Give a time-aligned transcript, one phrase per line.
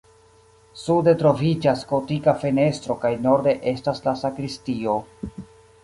[0.83, 4.99] Sude troviĝas gotika fenestro kaj norde estas la sakristio.